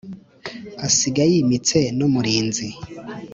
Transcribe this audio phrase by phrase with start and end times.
[0.87, 2.67] asiga yimitse n’umurinzi